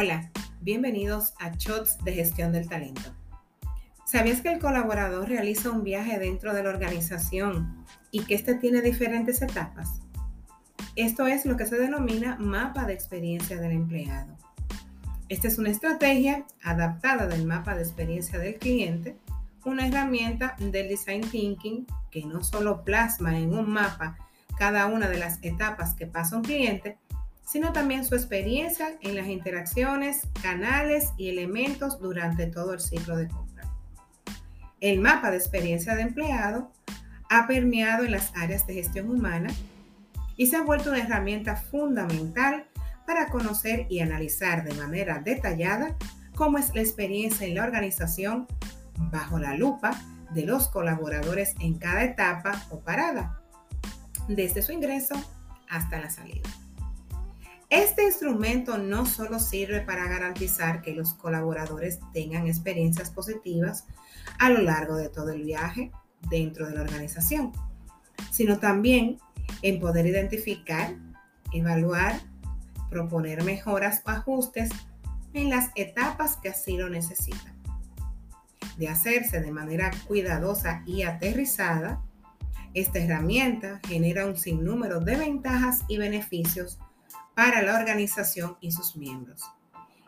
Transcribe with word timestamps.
Hola, 0.00 0.30
bienvenidos 0.60 1.34
a 1.40 1.50
Shots 1.56 1.98
de 2.04 2.12
Gestión 2.12 2.52
del 2.52 2.68
Talento. 2.68 3.02
¿Sabías 4.06 4.42
que 4.42 4.52
el 4.52 4.60
colaborador 4.60 5.28
realiza 5.28 5.72
un 5.72 5.82
viaje 5.82 6.20
dentro 6.20 6.54
de 6.54 6.62
la 6.62 6.68
organización 6.68 7.84
y 8.12 8.22
que 8.22 8.36
éste 8.36 8.54
tiene 8.54 8.80
diferentes 8.80 9.42
etapas? 9.42 9.98
Esto 10.94 11.26
es 11.26 11.46
lo 11.46 11.56
que 11.56 11.66
se 11.66 11.74
denomina 11.74 12.36
mapa 12.38 12.84
de 12.84 12.92
experiencia 12.92 13.60
del 13.60 13.72
empleado. 13.72 14.36
Esta 15.28 15.48
es 15.48 15.58
una 15.58 15.70
estrategia 15.70 16.46
adaptada 16.62 17.26
del 17.26 17.44
mapa 17.44 17.74
de 17.74 17.82
experiencia 17.82 18.38
del 18.38 18.54
cliente, 18.54 19.16
una 19.64 19.88
herramienta 19.88 20.54
del 20.60 20.90
design 20.90 21.22
thinking 21.22 21.88
que 22.12 22.24
no 22.24 22.44
solo 22.44 22.84
plasma 22.84 23.36
en 23.36 23.52
un 23.52 23.68
mapa 23.68 24.16
cada 24.56 24.86
una 24.86 25.08
de 25.08 25.18
las 25.18 25.40
etapas 25.42 25.94
que 25.94 26.06
pasa 26.06 26.36
un 26.36 26.44
cliente, 26.44 26.98
sino 27.48 27.72
también 27.72 28.04
su 28.04 28.14
experiencia 28.14 28.98
en 29.00 29.16
las 29.16 29.26
interacciones, 29.26 30.28
canales 30.42 31.12
y 31.16 31.30
elementos 31.30 31.98
durante 31.98 32.46
todo 32.46 32.74
el 32.74 32.80
ciclo 32.80 33.16
de 33.16 33.26
compra. 33.26 33.64
El 34.80 35.00
mapa 35.00 35.30
de 35.30 35.38
experiencia 35.38 35.94
de 35.94 36.02
empleado 36.02 36.70
ha 37.30 37.46
permeado 37.46 38.04
en 38.04 38.10
las 38.12 38.36
áreas 38.36 38.66
de 38.66 38.74
gestión 38.74 39.08
humana 39.08 39.48
y 40.36 40.48
se 40.48 40.56
ha 40.56 40.62
vuelto 40.62 40.90
una 40.90 41.00
herramienta 41.00 41.56
fundamental 41.56 42.66
para 43.06 43.30
conocer 43.30 43.86
y 43.88 44.00
analizar 44.00 44.62
de 44.62 44.74
manera 44.74 45.20
detallada 45.20 45.96
cómo 46.34 46.58
es 46.58 46.74
la 46.74 46.82
experiencia 46.82 47.46
en 47.46 47.54
la 47.54 47.64
organización 47.64 48.46
bajo 49.10 49.38
la 49.38 49.54
lupa 49.54 49.98
de 50.34 50.44
los 50.44 50.68
colaboradores 50.68 51.54
en 51.60 51.78
cada 51.78 52.04
etapa 52.04 52.62
o 52.68 52.80
parada, 52.80 53.40
desde 54.28 54.60
su 54.60 54.72
ingreso 54.72 55.14
hasta 55.70 55.98
la 55.98 56.10
salida. 56.10 56.48
Este 57.70 58.04
instrumento 58.04 58.78
no 58.78 59.04
solo 59.04 59.38
sirve 59.38 59.82
para 59.82 60.08
garantizar 60.08 60.80
que 60.80 60.94
los 60.94 61.12
colaboradores 61.14 62.00
tengan 62.14 62.46
experiencias 62.46 63.10
positivas 63.10 63.84
a 64.38 64.48
lo 64.48 64.62
largo 64.62 64.96
de 64.96 65.10
todo 65.10 65.32
el 65.32 65.42
viaje 65.42 65.92
dentro 66.30 66.66
de 66.66 66.74
la 66.74 66.80
organización, 66.80 67.52
sino 68.30 68.58
también 68.58 69.18
en 69.60 69.80
poder 69.80 70.06
identificar, 70.06 70.94
evaluar 71.52 72.20
proponer 72.88 73.44
mejoras 73.44 74.02
o 74.06 74.10
ajustes 74.10 74.70
en 75.34 75.50
las 75.50 75.70
etapas 75.74 76.36
que 76.36 76.48
así 76.48 76.76
lo 76.76 76.88
necesitan. 76.88 77.54
De 78.78 78.88
hacerse 78.88 79.40
de 79.40 79.50
manera 79.50 79.90
cuidadosa 80.06 80.82
y 80.86 81.02
aterrizada, 81.02 82.02
esta 82.74 82.98
herramienta 82.98 83.80
genera 83.86 84.26
un 84.26 84.36
sinnúmero 84.36 85.00
de 85.00 85.16
ventajas 85.16 85.82
y 85.88 85.98
beneficios 85.98 86.78
para 87.38 87.62
la 87.62 87.76
organización 87.76 88.56
y 88.60 88.72
sus 88.72 88.96
miembros, 88.96 89.44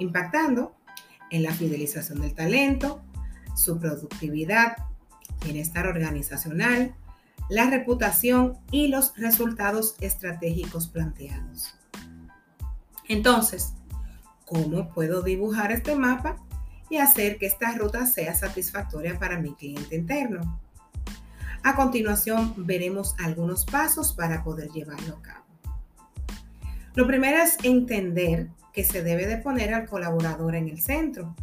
impactando 0.00 0.74
en 1.30 1.44
la 1.44 1.52
fidelización 1.54 2.20
del 2.20 2.34
talento, 2.34 3.00
su 3.54 3.78
productividad, 3.78 4.76
bienestar 5.44 5.86
organizacional, 5.86 6.96
la 7.48 7.70
reputación 7.70 8.58
y 8.72 8.88
los 8.88 9.16
resultados 9.16 9.94
estratégicos 10.00 10.88
planteados. 10.88 11.78
Entonces, 13.08 13.74
¿cómo 14.44 14.92
puedo 14.92 15.22
dibujar 15.22 15.70
este 15.70 15.94
mapa 15.94 16.44
y 16.90 16.96
hacer 16.96 17.38
que 17.38 17.46
esta 17.46 17.70
ruta 17.76 18.04
sea 18.04 18.34
satisfactoria 18.34 19.16
para 19.20 19.38
mi 19.38 19.54
cliente 19.54 19.94
interno? 19.94 20.60
A 21.62 21.76
continuación, 21.76 22.52
veremos 22.56 23.14
algunos 23.20 23.64
pasos 23.64 24.12
para 24.12 24.42
poder 24.42 24.70
llevarlo 24.72 25.18
a 25.18 25.22
cabo. 25.22 25.41
Lo 26.94 27.06
primero 27.06 27.38
es 27.38 27.56
entender 27.62 28.48
que 28.72 28.84
se 28.84 29.02
debe 29.02 29.26
de 29.26 29.38
poner 29.38 29.72
al 29.72 29.88
colaborador 29.88 30.54
en 30.54 30.68
el 30.68 30.80
centro, 30.80 31.34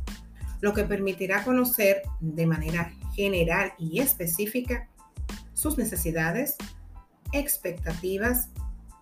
lo 0.62 0.74
que 0.74 0.84
permitirá 0.84 1.44
conocer 1.44 2.04
de 2.20 2.46
manera 2.46 2.92
general 3.14 3.74
y 3.80 4.00
específica 4.00 4.88
sus 5.54 5.78
necesidades, 5.78 6.56
expectativas, 7.32 8.50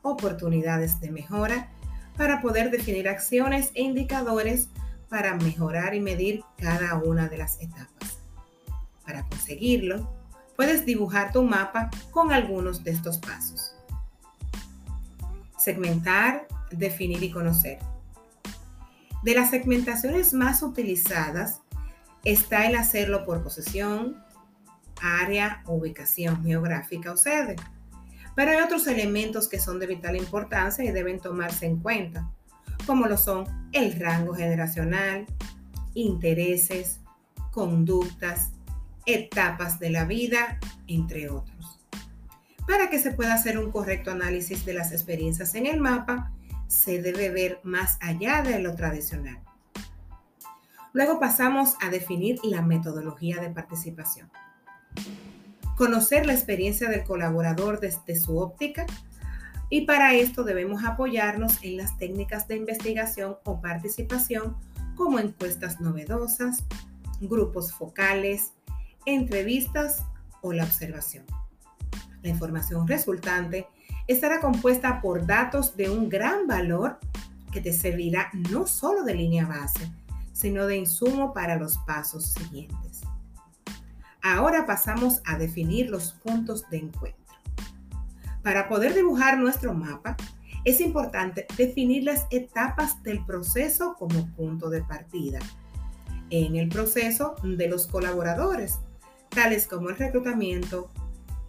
oportunidades 0.02 1.00
de 1.02 1.12
mejora 1.12 1.69
para 2.16 2.41
poder 2.41 2.72
definir 2.72 3.07
acciones 3.07 3.72
e 3.74 3.84
indicadores 3.84 4.69
para 5.09 5.36
mejorar 5.36 5.96
y 5.96 6.00
medir 6.00 6.44
cada 6.57 6.96
una 6.96 7.28
de 7.28 7.38
las 7.38 7.62
etapas. 7.62 8.19
Para 9.06 9.24
conseguirlo, 9.28 10.12
puedes 10.56 10.86
dibujar 10.86 11.31
tu 11.31 11.44
mapa 11.44 11.90
con 12.12 12.31
algunos 12.31 12.84
de 12.84 12.91
estos 12.91 13.19
pasos. 13.19 13.66
Segmentar, 15.67 16.47
definir 16.72 17.22
y 17.22 17.29
conocer. 17.29 17.79
De 19.22 19.35
las 19.35 19.50
segmentaciones 19.50 20.31
más 20.31 20.63
utilizadas 20.63 21.59
está 22.23 22.67
el 22.67 22.78
hacerlo 22.78 23.25
por 23.25 23.44
posesión, 23.44 24.23
área, 25.01 25.63
ubicación 25.67 26.41
geográfica 26.41 27.11
o 27.11 27.17
sede. 27.17 27.57
Pero 28.33 28.51
hay 28.51 28.61
otros 28.61 28.88
elementos 28.88 29.50
que 29.50 29.59
son 29.59 29.77
de 29.77 29.88
vital 29.88 30.16
importancia 30.16 30.85
y 30.85 30.91
deben 30.91 31.19
tomarse 31.19 31.66
en 31.66 31.81
cuenta, 31.81 32.31
como 32.85 33.06
lo 33.07 33.17
son 33.17 33.45
el 33.73 34.00
rango 34.00 34.35
generacional, 34.35 35.25
intereses, 35.95 37.01
conductas, 37.51 38.53
etapas 39.06 39.79
de 39.79 39.89
la 39.89 40.06
vida, 40.06 40.61
entre 40.88 41.29
otros. 41.29 41.56
Para 42.67 42.89
que 42.89 43.00
se 43.00 43.11
pueda 43.11 43.33
hacer 43.33 43.57
un 43.57 43.72
correcto 43.72 44.11
análisis 44.11 44.66
de 44.66 44.73
las 44.73 44.91
experiencias 44.91 45.55
en 45.55 45.66
el 45.66 45.79
mapa, 45.79 46.31
se 46.67 47.01
debe 47.01 47.29
ver 47.29 47.59
más 47.63 47.97
allá 48.01 48.41
de 48.41 48.59
lo 48.59 48.75
tradicional. 48.75 49.39
Luego 50.94 51.19
pasamos 51.19 51.75
a 51.81 51.89
definir 51.89 52.39
la 52.44 52.61
metodología 52.61 53.39
de 53.39 53.50
participación 53.50 54.29
conocer 55.77 56.25
la 56.25 56.33
experiencia 56.33 56.89
del 56.89 57.03
colaborador 57.03 57.79
desde 57.79 58.19
su 58.19 58.39
óptica 58.39 58.85
y 59.69 59.85
para 59.85 60.16
esto 60.16 60.44
debemos 60.44 60.83
apoyarnos 60.83 61.63
en 61.63 61.77
las 61.77 61.97
técnicas 61.97 62.47
de 62.47 62.57
investigación 62.57 63.38
o 63.44 63.61
participación 63.61 64.57
como 64.95 65.19
encuestas 65.19 65.79
novedosas, 65.79 66.66
grupos 67.22 67.72
focales, 67.72 68.53
entrevistas 69.06 70.03
o 70.41 70.51
la 70.51 70.63
observación. 70.63 71.25
La 72.23 72.29
información 72.29 72.88
resultante 72.88 73.67
estará 74.07 74.39
compuesta 74.39 75.01
por 75.01 75.25
datos 75.25 75.75
de 75.75 75.89
un 75.89 76.09
gran 76.09 76.47
valor 76.47 77.00
que 77.51 77.61
te 77.61 77.73
servirá 77.73 78.29
no 78.51 78.67
solo 78.67 79.03
de 79.03 79.16
línea 79.16 79.45
base, 79.45 79.91
sino 80.33 80.66
de 80.67 80.77
insumo 80.77 81.33
para 81.33 81.56
los 81.56 81.77
pasos 81.79 82.25
siguientes. 82.25 83.01
Ahora 84.22 84.66
pasamos 84.66 85.22
a 85.25 85.38
definir 85.38 85.89
los 85.89 86.11
puntos 86.11 86.69
de 86.69 86.77
encuentro. 86.77 87.35
Para 88.44 88.67
poder 88.67 88.94
dibujar 88.94 89.38
nuestro 89.38 89.73
mapa, 89.73 90.16
es 90.63 90.81
importante 90.81 91.47
definir 91.57 92.03
las 92.03 92.27
etapas 92.29 93.01
del 93.03 93.23
proceso 93.25 93.95
como 93.97 94.27
punto 94.35 94.69
de 94.69 94.83
partida. 94.83 95.39
En 96.29 96.56
el 96.57 96.67
proceso 96.67 97.35
de 97.41 97.69
los 97.69 97.88
colaboradores, 97.88 98.79
tales 99.29 99.66
como 99.66 99.89
el 99.89 99.97
reclutamiento, 99.97 100.91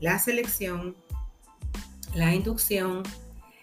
la 0.00 0.18
selección, 0.18 0.96
la 2.14 2.34
inducción, 2.34 3.02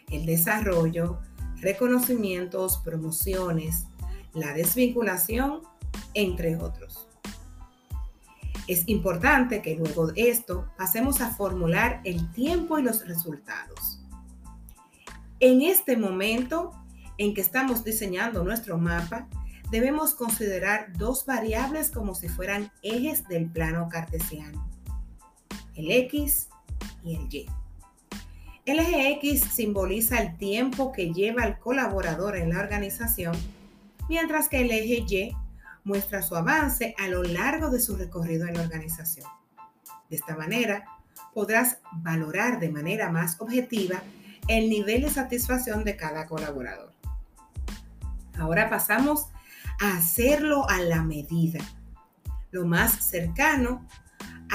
el 0.09 0.25
desarrollo, 0.25 1.19
reconocimientos, 1.57 2.77
promociones, 2.77 3.85
la 4.33 4.53
desvinculación, 4.53 5.61
entre 6.13 6.57
otros. 6.57 7.07
Es 8.67 8.87
importante 8.87 9.61
que 9.61 9.75
luego 9.75 10.07
de 10.07 10.29
esto 10.29 10.67
pasemos 10.77 11.21
a 11.21 11.29
formular 11.29 12.01
el 12.03 12.31
tiempo 12.31 12.79
y 12.79 12.83
los 12.83 13.07
resultados. 13.07 14.01
En 15.39 15.61
este 15.61 15.97
momento 15.97 16.71
en 17.17 17.33
que 17.33 17.41
estamos 17.41 17.83
diseñando 17.83 18.43
nuestro 18.43 18.77
mapa, 18.77 19.27
debemos 19.69 20.15
considerar 20.15 20.93
dos 20.97 21.25
variables 21.25 21.91
como 21.91 22.15
si 22.15 22.27
fueran 22.27 22.71
ejes 22.81 23.27
del 23.27 23.49
plano 23.49 23.87
cartesiano, 23.89 24.67
el 25.75 25.91
X 25.91 26.49
y 27.03 27.15
el 27.15 27.33
Y. 27.33 27.45
El 28.65 28.79
eje 28.79 29.11
X 29.13 29.43
simboliza 29.53 30.19
el 30.19 30.37
tiempo 30.37 30.91
que 30.91 31.13
lleva 31.13 31.43
el 31.43 31.59
colaborador 31.59 32.35
en 32.35 32.49
la 32.49 32.59
organización, 32.59 33.35
mientras 34.09 34.49
que 34.49 34.61
el 34.61 34.71
eje 34.71 35.05
Y 35.07 35.35
muestra 35.83 36.23
su 36.23 36.35
avance 36.35 36.95
a 36.97 37.07
lo 37.07 37.21
largo 37.23 37.69
de 37.69 37.79
su 37.79 37.95
recorrido 37.95 38.47
en 38.47 38.55
la 38.55 38.63
organización. 38.63 39.27
De 40.09 40.15
esta 40.15 40.35
manera, 40.35 40.85
podrás 41.33 41.77
valorar 41.91 42.59
de 42.59 42.69
manera 42.69 43.11
más 43.11 43.39
objetiva 43.39 44.01
el 44.47 44.69
nivel 44.69 45.03
de 45.03 45.09
satisfacción 45.09 45.83
de 45.83 45.95
cada 45.95 46.25
colaborador. 46.27 46.93
Ahora 48.37 48.69
pasamos 48.69 49.27
a 49.79 49.97
hacerlo 49.97 50.67
a 50.69 50.79
la 50.79 51.03
medida, 51.03 51.59
lo 52.51 52.65
más 52.65 52.93
cercano 52.93 53.85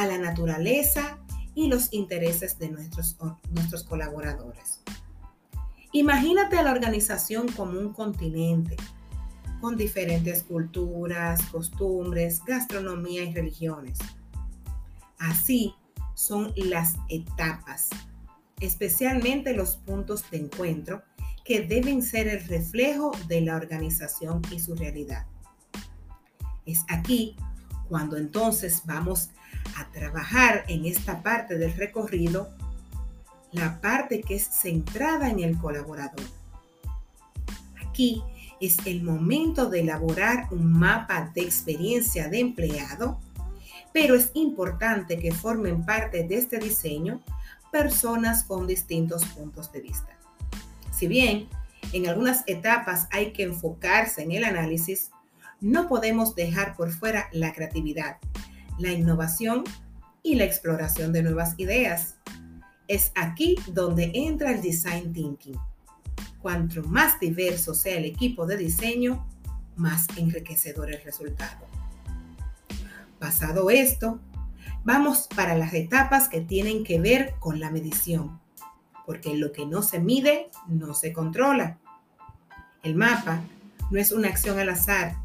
a 0.01 0.07
la 0.07 0.19
naturaleza 0.19 1.19
y 1.55 1.69
los 1.69 1.93
intereses 1.93 2.59
de 2.59 2.71
nuestros, 2.71 3.17
nuestros 3.51 3.85
colaboradores. 3.85 4.81
Imagínate 5.93 6.57
a 6.57 6.63
la 6.63 6.73
organización 6.73 7.51
como 7.53 7.79
un 7.79 7.93
continente 7.93 8.77
con 9.61 9.77
diferentes 9.77 10.43
culturas, 10.43 11.43
costumbres, 11.53 12.43
gastronomía 12.47 13.25
y 13.25 13.35
religiones. 13.35 13.99
Así 15.19 15.75
son 16.15 16.53
las 16.57 16.97
etapas, 17.11 17.91
especialmente 18.61 19.53
los 19.53 19.77
puntos 19.77 20.31
de 20.31 20.39
encuentro 20.39 21.03
que 21.45 21.61
deben 21.61 22.03
ser 22.03 22.29
el 22.29 22.47
reflejo 22.47 23.13
de 23.29 23.43
la 23.43 23.57
organización 23.57 24.41
y 24.51 24.61
su 24.61 24.75
realidad. 24.75 25.27
Es 26.65 26.85
aquí 26.89 27.37
cuando 27.89 28.17
entonces 28.17 28.83
vamos 28.87 29.31
a 29.77 29.91
trabajar 29.93 30.65
en 30.69 30.87
esta 30.87 31.23
parte 31.23 31.59
del 31.59 31.75
recorrido, 31.75 32.49
la 33.53 33.81
parte 33.81 34.21
que 34.21 34.37
es 34.37 34.47
centrada 34.47 35.29
en 35.29 35.41
el 35.41 35.59
colaborador. 35.59 36.25
Aquí 37.87 38.23
es 38.61 38.79
el 38.87 39.03
momento 39.03 39.69
de 39.69 39.81
elaborar 39.81 40.49
un 40.51 40.73
mapa 40.73 41.31
de 41.35 41.43
experiencia 41.43 42.29
de 42.29 42.41
empleado, 42.41 43.19
pero 43.93 44.15
es 44.15 44.31
importante 44.35 45.19
que 45.19 45.33
formen 45.33 45.85
parte 45.85 46.25
de 46.25 46.37
este 46.37 46.59
diseño 46.59 47.21
personas 47.73 48.45
con 48.45 48.67
distintos 48.67 49.25
puntos 49.25 49.73
de 49.73 49.81
vista. 49.81 50.17
Si 50.93 51.07
bien 51.07 51.49
en 51.93 52.09
algunas 52.09 52.45
etapas 52.47 53.09
hay 53.11 53.33
que 53.33 53.45
enfocarse 53.45 54.23
en 54.23 54.33
el 54.33 54.45
análisis, 54.45 55.11
no 55.61 55.89
podemos 55.89 56.35
dejar 56.35 56.77
por 56.77 56.91
fuera 56.91 57.29
la 57.33 57.53
creatividad, 57.53 58.19
la 58.81 58.93
innovación 58.93 59.65
y 60.23 60.35
la 60.35 60.45
exploración 60.45 61.13
de 61.13 61.23
nuevas 61.23 61.55
ideas. 61.59 62.17
Es 62.89 63.13
aquí 63.15 63.57
donde 63.69 64.11
entra 64.15 64.53
el 64.53 64.63
design 64.63 65.13
thinking. 65.13 65.59
Cuanto 66.43 66.83
más 66.85 67.21
diverso 67.21 67.75
sea 67.75 67.99
el 67.99 68.05
equipo 68.05 68.47
de 68.47 68.57
diseño, 68.57 69.27
más 69.77 70.07
enriquecedor 70.17 70.93
el 70.93 71.03
resultado. 71.03 71.67
Pasado 73.19 73.71
esto, 73.71 74.19
vamos 74.83 75.29
para 75.35 75.57
las 75.57 75.75
etapas 75.75 76.29
que 76.29 76.41
tienen 76.41 76.85
que 76.85 76.99
ver 76.99 77.35
con 77.39 77.61
la 77.61 77.71
medición, 77.71 78.41
porque 79.07 79.35
lo 79.35 79.53
que 79.53 79.67
no 79.67 79.83
se 79.83 80.01
mide 80.01 80.51
no 80.67 80.95
se 80.95 81.13
controla. 81.13 81.79
El 82.83 82.95
mapa 82.95 83.43
no 83.91 83.99
es 83.99 84.13
una 84.13 84.29
acción 84.29 84.59
al 84.59 84.71
azar, 84.71 85.17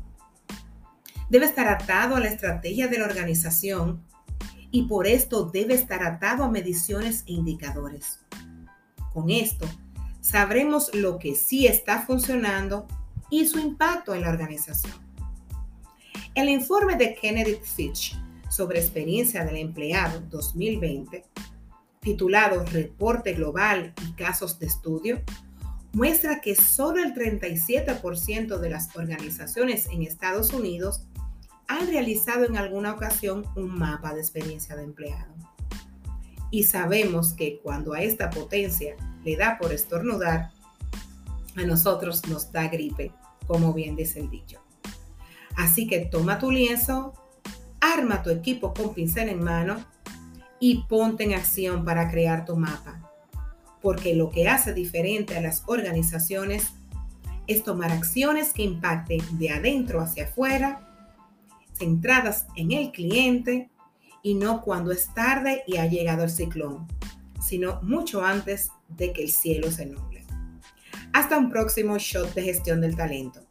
debe 1.30 1.46
estar 1.46 1.68
atado 1.68 2.16
a 2.16 2.20
la 2.20 2.28
estrategia 2.28 2.88
de 2.88 3.00
la 3.00 3.06
organización 3.06 4.04
y 4.72 4.84
por 4.84 5.08
esto 5.08 5.46
debe 5.46 5.74
estar 5.74 6.04
atado 6.04 6.44
a 6.44 6.52
mediciones 6.52 7.24
e 7.28 7.34
indicadores. 7.34 8.20
Con 9.14 9.30
esto, 9.30 9.66
sabremos 10.20 10.94
lo 10.94 11.18
que 11.18 11.36
sí 11.36 11.68
está 11.68 12.02
funcionando 12.02 12.88
y 13.30 13.46
su 13.46 13.60
impacto 13.60 14.14
en 14.14 14.22
la 14.22 14.30
organización. 14.30 14.94
El 16.34 16.50
informe 16.50 16.98
de 16.98 17.16
Kennedy 17.16 17.58
Fitch 17.64 18.18
sobre 18.50 18.80
experiencia 18.80 19.46
del 19.46 19.58
empleado 19.58 20.22
2020, 20.30 21.24
titulado 22.02 22.66
Reporte 22.66 23.34
Global 23.34 23.94
y 24.08 24.14
Casos 24.14 24.60
de 24.60 24.68
Estudio, 24.68 25.22
muestra 25.94 26.42
que 26.42 26.56
solo 26.56 27.02
el 27.02 27.14
37% 27.14 28.58
de 28.58 28.70
las 28.70 28.94
organizaciones 28.96 29.88
en 29.88 30.04
Estados 30.04 30.52
Unidos 30.52 31.08
han 31.68 31.88
realizado 31.88 32.46
en 32.46 32.58
alguna 32.58 32.94
ocasión 32.94 33.46
un 33.56 33.78
mapa 33.78 34.14
de 34.14 34.22
experiencia 34.22 34.76
de 34.76 34.84
empleado. 34.84 35.34
Y 36.52 36.64
sabemos 36.64 37.34
que 37.34 37.60
cuando 37.62 37.94
a 37.94 38.02
esta 38.02 38.30
potencia 38.30 38.96
le 39.24 39.36
da 39.36 39.58
por 39.58 39.74
estornudar, 39.74 40.52
a 41.56 41.64
nosotros 41.64 42.28
nos 42.28 42.52
da 42.52 42.68
gripe, 42.68 43.12
como 43.48 43.74
bien 43.74 43.96
dice 43.96 44.20
el 44.20 44.30
dicho. 44.30 44.62
Así 45.56 45.88
que 45.88 46.00
toma 46.00 46.38
tu 46.38 46.52
lienzo, 46.52 47.14
arma 47.80 48.22
tu 48.22 48.30
equipo 48.30 48.74
con 48.74 48.94
pincel 48.94 49.30
en 49.30 49.44
mano 49.44 49.78
y 50.60 50.84
ponte 50.88 51.24
en 51.24 51.34
acción 51.34 51.86
para 51.86 52.10
crear 52.10 52.46
tu 52.46 52.56
mapa. 52.56 53.12
Porque 53.82 54.16
lo 54.16 54.30
que 54.30 54.48
hace 54.48 54.74
diferente 54.74 55.38
a 55.38 55.42
las 55.42 55.64
organizaciones 55.66 56.74
es 57.48 57.64
tomar 57.64 57.92
acciones 57.92 58.54
que 58.54 58.64
impacten 58.64 59.22
de 59.38 59.52
adentro 59.52 60.02
hacia 60.02 60.26
afuera 60.26 60.95
centradas 61.78 62.48
en 62.56 62.72
el 62.72 62.92
cliente 62.92 63.70
y 64.24 64.34
no 64.36 64.62
cuando 64.62 64.92
es 64.92 65.14
tarde 65.14 65.64
y 65.68 65.78
ha 65.78 65.86
llegado 65.86 66.24
el 66.24 66.30
ciclón, 66.30 66.88
sino 67.40 67.82
mucho 67.84 68.24
antes 68.24 68.72
de 68.90 69.14
que 69.14 69.24
el 69.24 69.32
cielo 69.32 69.70
se 69.72 69.86
nuble. 69.86 70.26
Hasta 71.14 71.38
un 71.38 71.50
próximo 71.50 71.98
shot 71.98 72.34
de 72.34 72.44
gestión 72.44 72.82
del 72.82 72.96
talento. 72.96 73.42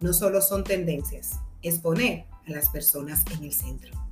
No 0.00 0.12
solo 0.12 0.40
son 0.40 0.64
tendencias, 0.64 1.40
es 1.62 1.78
poner 1.78 2.26
a 2.46 2.50
las 2.50 2.68
personas 2.68 3.24
en 3.36 3.44
el 3.44 3.52
centro. 3.52 4.05